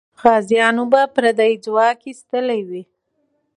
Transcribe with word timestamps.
غازیانو 0.21 0.83
به 0.91 1.01
پردی 1.15 1.53
ځواک 1.65 1.99
ایستلی 2.09 2.61
وي. 2.69 2.83